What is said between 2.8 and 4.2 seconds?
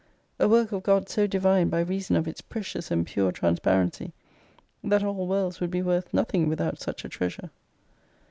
and pure transparency,